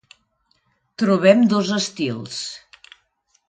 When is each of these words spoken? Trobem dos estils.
Trobem 1.03 1.45
dos 1.53 1.71
estils. 1.77 2.43